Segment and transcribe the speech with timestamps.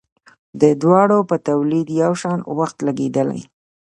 [0.61, 3.41] د دواړو په تولید یو شان وخت لګیدلی.